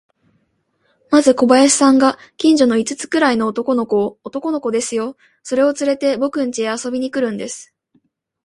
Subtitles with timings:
[1.11, 7.71] まず小林さんが、近所の五つくらいの男の子を、男の子ですよ、それをつれて、ぼくんちへ遊びに来るんです。